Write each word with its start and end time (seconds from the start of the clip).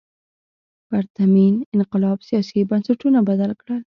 پرتمین 0.89 1.53
انقلاب 1.75 2.17
سیاسي 2.27 2.59
بنسټونه 2.69 3.19
بدل 3.29 3.51
کړل. 3.61 3.79